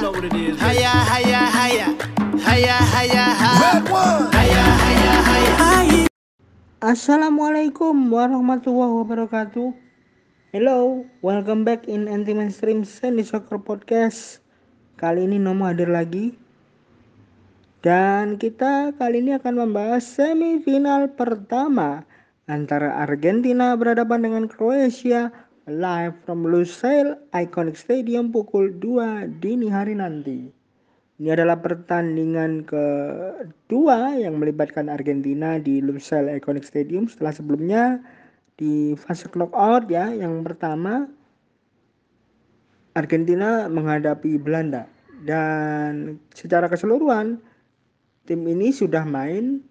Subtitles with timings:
[0.00, 0.56] know what it is.
[0.56, 1.86] Haya, haya, haya.
[2.40, 3.60] Haya, haya, haya.
[3.60, 4.32] Red one.
[4.32, 6.04] Haya, haya, haya.
[6.80, 9.76] Assalamualaikum warahmatullahi wabarakatuh.
[10.56, 14.40] Hello, welcome back in Anti Mainstream Sandy Soccer Podcast.
[14.96, 16.32] Kali ini Nomo hadir lagi.
[17.84, 22.08] Dan kita kali ini akan membahas semifinal pertama
[22.48, 25.28] antara Argentina berhadapan dengan Kroasia
[25.70, 30.50] live from Lusail Iconic Stadium pukul 2 dini hari nanti.
[31.22, 38.02] Ini adalah pertandingan kedua yang melibatkan Argentina di Lusail Iconic Stadium setelah sebelumnya
[38.58, 40.10] di fase knockout ya.
[40.10, 41.06] Yang pertama
[42.98, 44.90] Argentina menghadapi Belanda
[45.22, 47.38] dan secara keseluruhan
[48.26, 49.62] tim ini sudah main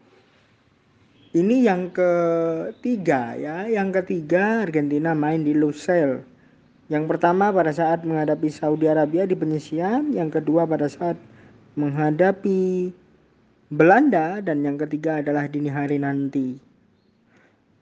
[1.38, 3.70] ini yang ketiga ya.
[3.70, 6.26] Yang ketiga Argentina main di Lusail.
[6.90, 11.22] Yang pertama pada saat menghadapi Saudi Arabia di penyisian yang kedua pada saat
[11.78, 12.90] menghadapi
[13.70, 16.58] Belanda dan yang ketiga adalah dini hari nanti.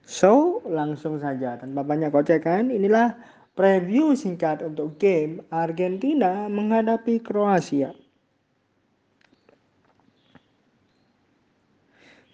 [0.04, 3.16] So langsung saja tanpa banyak kocekan inilah
[3.56, 7.96] preview singkat untuk game Argentina menghadapi Kroasia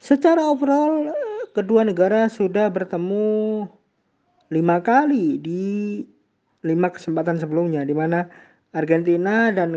[0.05, 1.16] Secara overall
[1.56, 3.64] kedua negara sudah bertemu
[4.52, 6.05] lima kali di
[6.61, 8.28] lima kesempatan sebelumnya di mana
[8.77, 9.72] Argentina dan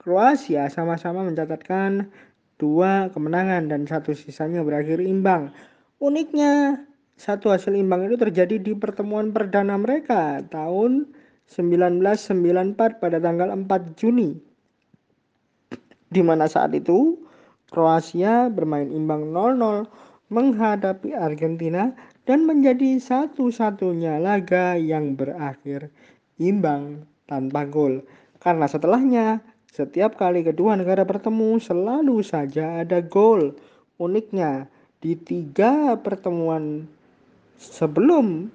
[0.00, 2.08] Kroasia sama-sama mencatatkan
[2.56, 5.52] dua kemenangan dan satu sisanya berakhir imbang.
[6.00, 6.80] Uniknya
[7.20, 11.04] satu hasil imbang itu terjadi di pertemuan perdana mereka tahun
[11.52, 13.68] 1994 pada tanggal 4
[14.00, 14.40] Juni.
[16.08, 17.28] Di mana saat itu
[17.70, 19.86] Kroasia bermain imbang 0-0
[20.30, 21.94] menghadapi Argentina
[22.26, 25.90] dan menjadi satu-satunya laga yang berakhir
[26.38, 28.02] imbang tanpa gol.
[28.42, 29.38] Karena setelahnya,
[29.70, 33.54] setiap kali kedua negara bertemu selalu saja ada gol.
[34.02, 34.66] Uniknya,
[35.00, 36.84] di tiga pertemuan
[37.56, 38.48] sebelum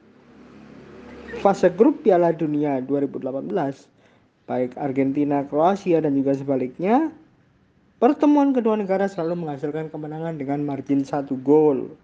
[1.41, 3.50] fase grup Piala Dunia 2018,
[4.45, 7.09] baik Argentina, Kroasia, dan juga sebaliknya,
[7.95, 11.95] Pertemuan kedua negara selalu menghasilkan kemenangan dengan margin satu gol.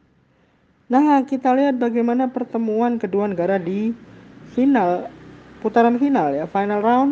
[0.88, 3.91] Nah, kita lihat bagaimana pertemuan kedua negara di
[4.56, 5.12] final
[5.59, 7.12] putaran final ya, final round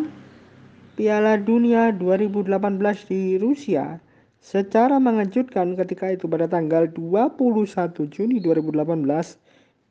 [0.96, 2.60] Piala Dunia 2018
[3.08, 4.00] di Rusia
[4.40, 9.04] secara mengejutkan ketika itu pada tanggal 21 Juni 2018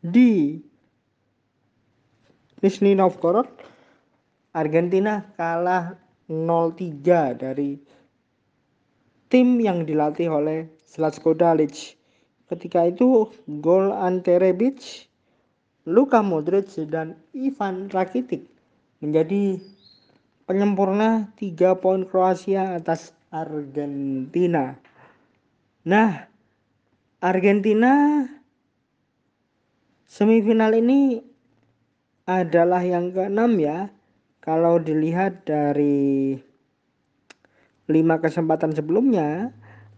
[0.05, 0.57] di
[2.61, 3.49] Nizhny Novgorod
[4.53, 5.93] Argentina kalah
[6.29, 7.77] 0-3 dari
[9.29, 11.95] tim yang dilatih oleh Zlatko Dalic.
[12.49, 13.29] Ketika itu
[13.61, 15.05] gol Ante Rebic,
[15.85, 18.49] Luka Modric dan Ivan Rakitic
[18.99, 19.61] menjadi
[20.49, 24.81] penyempurna 3 poin Kroasia atas Argentina.
[25.85, 26.25] Nah,
[27.21, 28.25] Argentina
[30.09, 31.21] semifinal ini
[32.25, 33.93] adalah yang keenam ya.
[34.41, 36.33] Kalau dilihat dari
[37.89, 39.49] lima kesempatan sebelumnya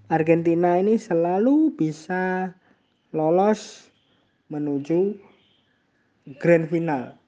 [0.07, 2.55] Argentina ini selalu bisa
[3.11, 3.91] lolos
[4.47, 5.19] menuju
[6.39, 7.19] grand final.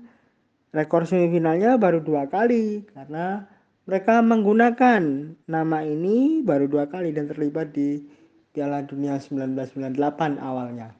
[0.75, 3.47] rekor semifinalnya baru dua kali karena
[3.84, 8.00] mereka menggunakan nama ini baru dua kali dan terlibat di
[8.56, 10.96] Piala Dunia 1998 awalnya.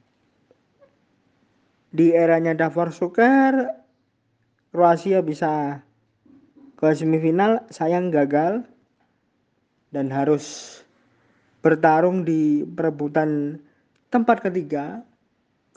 [1.94, 3.54] Di eranya Davor Suker,
[4.74, 5.80] Kroasia bisa
[6.74, 8.66] ke semifinal, sayang gagal
[9.94, 10.76] dan harus
[11.62, 13.62] bertarung di perebutan
[14.10, 15.00] tempat ketiga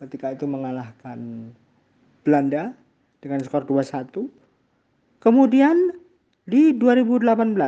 [0.02, 1.54] ketika itu mengalahkan
[2.26, 2.74] Belanda
[3.22, 4.28] dengan skor 2-1.
[5.22, 5.97] Kemudian
[6.48, 7.60] di 2018,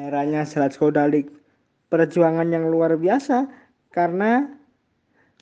[0.00, 1.28] eranya Zlatko Dalic,
[1.92, 3.44] perjuangan yang luar biasa
[3.92, 4.48] karena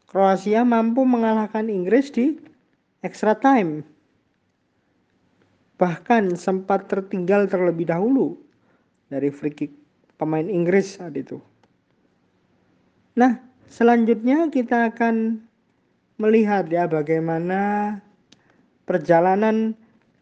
[0.06, 2.34] Kroasia mampu mengalahkan Inggris di
[3.06, 3.86] extra time.
[5.78, 8.38] Bahkan sempat tertinggal terlebih dahulu
[9.06, 9.72] dari free kick
[10.18, 11.38] pemain Inggris saat itu.
[13.14, 13.38] Nah,
[13.70, 15.46] selanjutnya kita akan
[16.16, 17.92] melihat ya bagaimana
[18.88, 19.76] perjalanan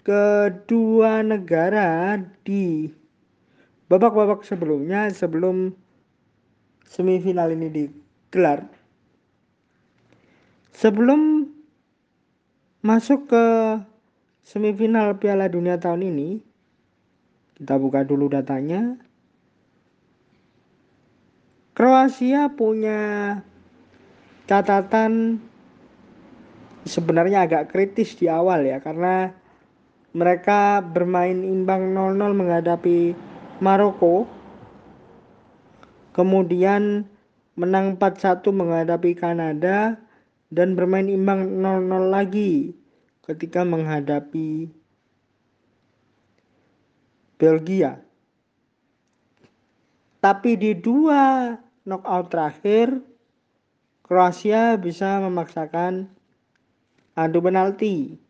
[0.04, 2.92] kedua negara di
[3.88, 5.72] babak-babak sebelumnya sebelum
[6.84, 8.68] semifinal ini digelar.
[10.76, 11.48] Sebelum
[12.84, 13.46] masuk ke
[14.44, 16.30] semifinal Piala Dunia tahun ini
[17.54, 18.98] Kita buka dulu datanya.
[21.70, 23.38] Kroasia punya
[24.50, 25.38] catatan
[26.82, 29.30] sebenarnya agak kritis di awal ya karena
[30.14, 33.18] mereka bermain imbang 0-0 menghadapi
[33.58, 34.30] Maroko.
[36.14, 37.10] Kemudian
[37.58, 39.98] menang 4-1 menghadapi Kanada
[40.54, 42.78] dan bermain imbang 0-0 lagi
[43.26, 44.70] ketika menghadapi
[47.34, 47.98] Belgia.
[50.22, 51.52] Tapi di dua
[51.84, 53.02] knockout terakhir,
[54.06, 56.06] Kroasia bisa memaksakan
[57.18, 58.20] adu penalti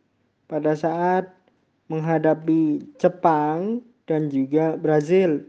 [0.48, 1.43] pada saat
[1.88, 5.44] menghadapi Jepang dan juga Brazil.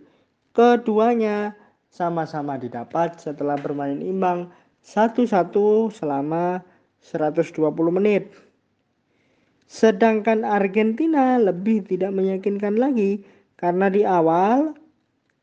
[0.56, 1.56] Keduanya
[1.92, 4.52] sama-sama didapat setelah bermain imbang
[4.84, 6.60] satu-satu selama
[7.00, 7.56] 120
[7.92, 8.32] menit.
[9.66, 13.26] Sedangkan Argentina lebih tidak meyakinkan lagi
[13.58, 14.78] karena di awal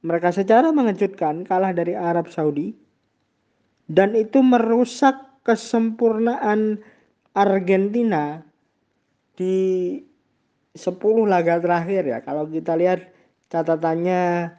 [0.02, 2.74] mereka secara mengejutkan kalah dari Arab Saudi
[3.90, 6.78] dan itu merusak kesempurnaan
[7.34, 8.42] Argentina
[9.34, 9.98] di
[10.72, 12.18] 10 laga terakhir ya.
[12.24, 13.12] Kalau kita lihat
[13.52, 14.52] catatannya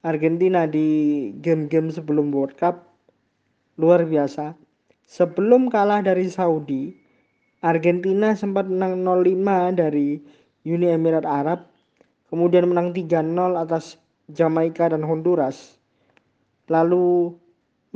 [0.00, 0.88] Argentina di
[1.44, 2.88] game-game sebelum World Cup
[3.76, 4.56] luar biasa.
[5.08, 6.92] Sebelum kalah dari Saudi,
[7.64, 10.20] Argentina sempat menang 0-5 dari
[10.68, 11.64] Uni Emirat Arab,
[12.28, 13.96] kemudian menang 3-0 atas
[14.28, 15.80] Jamaika dan Honduras.
[16.68, 17.32] Lalu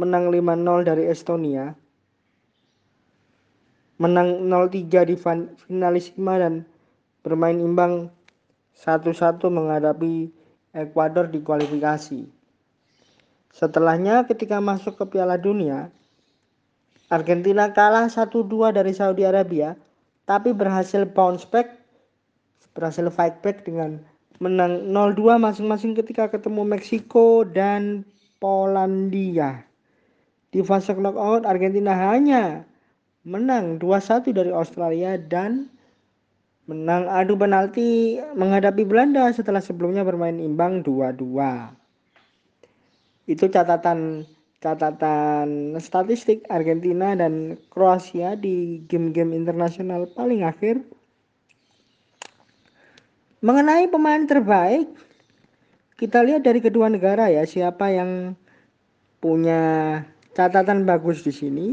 [0.01, 1.77] menang 5-0 dari Estonia.
[4.01, 5.17] Menang 0-3 di
[5.69, 6.65] finalisima dan
[7.23, 8.11] bermain imbang
[8.83, 10.31] 1-1 menghadapi
[10.73, 12.25] Ekuador di kualifikasi.
[13.53, 15.93] Setelahnya ketika masuk ke Piala Dunia,
[17.13, 19.77] Argentina kalah 1-2 dari Saudi Arabia,
[20.25, 21.77] tapi berhasil bounce back,
[22.73, 24.01] berhasil fight back dengan
[24.41, 28.01] menang 0-2 masing-masing ketika ketemu Meksiko dan
[28.41, 29.69] Polandia.
[30.49, 32.65] Di fase knockout Argentina hanya
[33.29, 35.69] menang 2-1 dari Australia dan
[36.71, 41.19] menang adu penalti menghadapi Belanda setelah sebelumnya bermain imbang 2-2.
[43.27, 44.27] Itu catatan
[44.63, 50.79] catatan statistik Argentina dan Kroasia di game-game internasional paling akhir
[53.43, 54.87] Mengenai pemain terbaik,
[55.99, 58.39] kita lihat dari kedua negara ya siapa yang
[59.19, 59.99] punya
[60.39, 61.69] catatan bagus di sini.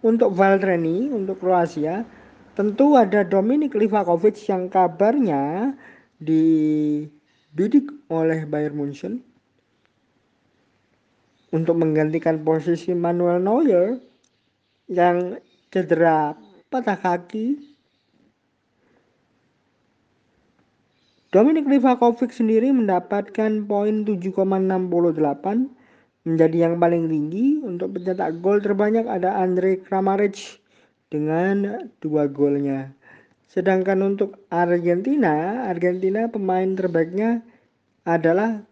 [0.00, 2.08] Untuk Valtreni, untuk Kroasia,
[2.52, 5.72] tentu ada Dominik Livakovic yang kabarnya
[6.20, 9.24] dibidik oleh Bayern Munchen
[11.52, 13.96] untuk menggantikan posisi Manuel Neuer
[14.88, 15.40] yang
[15.72, 16.36] cedera
[16.68, 17.72] patah kaki
[21.32, 24.36] Dominik Livakovic sendiri mendapatkan poin 7,68
[26.28, 27.56] menjadi yang paling tinggi.
[27.64, 30.61] Untuk pencetak gol terbanyak ada Andre Kramaric
[31.12, 32.96] dengan dua golnya.
[33.52, 37.44] Sedangkan untuk Argentina, Argentina pemain terbaiknya
[38.08, 38.64] adalah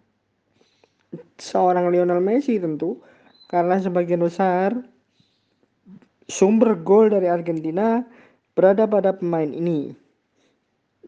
[1.37, 3.05] seorang Lionel Messi tentu
[3.53, 4.73] karena sebagian besar
[6.31, 8.01] sumber gol dari Argentina
[8.57, 9.93] berada pada pemain ini.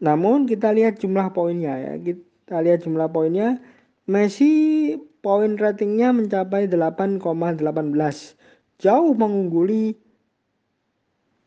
[0.03, 1.93] Namun kita lihat jumlah poinnya ya.
[1.97, 3.57] Kita lihat jumlah poinnya.
[4.05, 7.17] Messi poin ratingnya mencapai 8,18.
[8.83, 9.95] Jauh mengungguli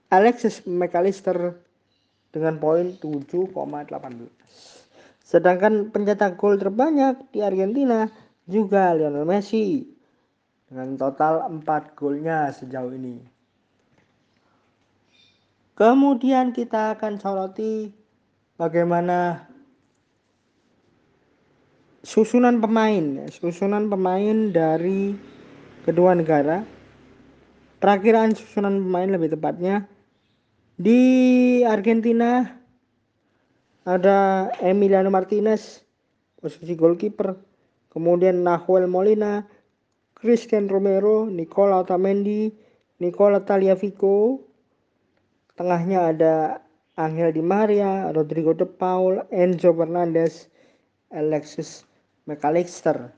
[0.07, 1.59] Alexis McAllister
[2.31, 4.31] dengan poin 7,18.
[5.27, 8.07] Sedangkan pencetak gol terbanyak di Argentina
[8.47, 9.83] juga Lionel Messi
[10.71, 13.19] dengan total 4 golnya sejauh ini.
[15.75, 17.91] Kemudian kita akan soroti
[18.55, 19.51] bagaimana
[22.07, 25.19] susunan pemain, susunan pemain dari
[25.83, 26.63] kedua negara.
[27.77, 29.85] Perakiraan susunan pemain lebih tepatnya
[30.77, 31.01] di
[31.65, 32.45] Argentina
[33.89, 35.81] ada Emiliano Martinez
[36.37, 37.33] posisi goalkeeper,
[37.89, 39.41] kemudian Nahuel Molina,
[40.13, 42.53] Christian Romero, Nicola Otamendi,
[43.01, 44.45] Nicola Taliafico,
[45.57, 46.35] tengahnya ada
[46.97, 50.49] Angel Di Maria, Rodrigo De Paul, Enzo Fernandez,
[51.13, 51.85] Alexis
[52.29, 53.13] McAllister.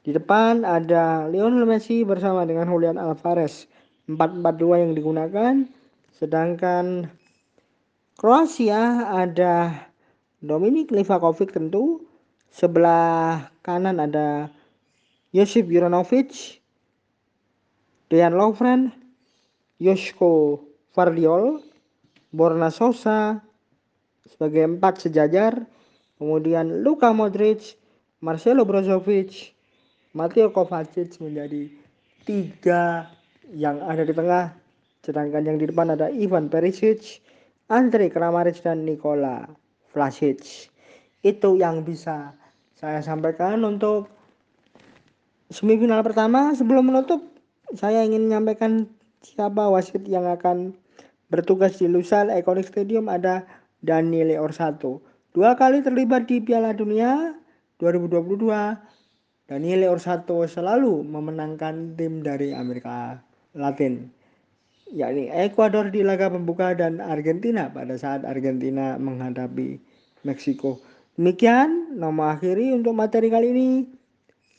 [0.00, 3.68] Di depan ada Lionel Messi bersama dengan Julian Alvarez.
[4.08, 5.54] 4-4-2 yang digunakan.
[6.20, 7.08] Sedangkan
[8.20, 9.72] Kroasia ada
[10.44, 12.04] Dominik Livakovic tentu.
[12.52, 14.52] Sebelah kanan ada
[15.32, 16.60] Josip Juranovic,
[18.12, 18.92] Dejan Lovren,
[19.80, 20.60] Josko
[20.92, 21.64] Vardiol,
[22.34, 23.40] Borna Sosa
[24.28, 25.56] sebagai empat sejajar,
[26.20, 27.80] kemudian Luka Modric,
[28.20, 29.56] Marcelo Brozovic,
[30.12, 31.72] Mateo Kovacic menjadi
[32.28, 33.08] tiga
[33.56, 34.59] yang ada di tengah.
[35.00, 37.24] Sedangkan yang di depan ada Ivan Perisic,
[37.72, 39.48] Andre Kramaric dan Nikola
[39.94, 40.68] Vlasic.
[41.24, 42.36] Itu yang bisa
[42.76, 44.12] saya sampaikan untuk
[45.52, 46.52] semifinal pertama.
[46.52, 47.20] Sebelum menutup,
[47.76, 48.88] saya ingin menyampaikan
[49.20, 50.72] siapa wasit yang akan
[51.30, 53.44] bertugas di Lusail Iconic Stadium ada
[53.80, 55.00] Daniele Orsato.
[55.30, 57.32] Dua kali terlibat di Piala Dunia
[57.78, 58.50] 2022,
[59.46, 63.22] Daniele Orsato selalu memenangkan tim dari Amerika
[63.54, 64.10] Latin,
[64.90, 69.78] yakni Ekuador di laga pembuka dan Argentina pada saat Argentina menghadapi
[70.26, 70.82] Meksiko.
[71.16, 73.70] Demikian, nama akhiri untuk materi kali ini.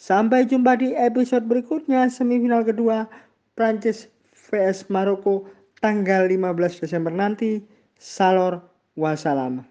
[0.01, 3.05] Sampai jumpa di episode berikutnya semifinal kedua
[3.53, 5.45] Prancis vs Maroko
[5.77, 7.61] tanggal 15 Desember nanti.
[8.01, 8.65] Salor
[8.97, 9.61] wassalam.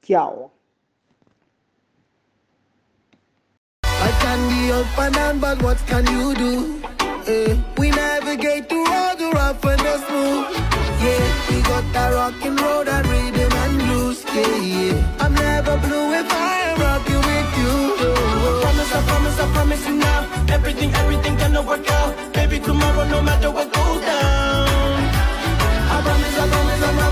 [0.00, 0.48] Ciao.
[3.84, 4.08] I
[4.48, 6.80] be and down, but what can you do?
[7.28, 8.79] Eh, we navigate through
[9.50, 10.46] off on the smooth.
[11.02, 14.18] Yeah, we got that rock and roll, that rhythm and blues.
[14.34, 15.22] Yeah, yeah.
[15.22, 17.74] I'm never blue if I am rocking with you.
[18.46, 20.20] I promise, I promise, I promise you now.
[20.56, 22.10] Everything, everything gonna work out.
[22.32, 24.66] Baby, tomorrow, no matter what goes down.
[25.94, 27.09] I promise, I promise, I promise.